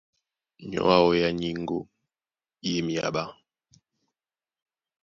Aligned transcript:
Nyɔ̌ 0.69 0.83
ǎō 0.97 1.09
yá 1.19 1.29
nyíŋgó 1.39 1.79
í 2.69 2.71
e 2.79 2.81
myaɓá. 2.85 3.23